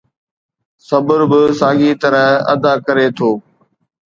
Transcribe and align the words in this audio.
صبر 0.87 1.19
به 1.29 1.41
ساڳيءَ 1.59 1.99
طرح 2.03 2.25
ادا 2.53 2.73
ڪري 2.85 3.07
ٿو. 3.17 3.29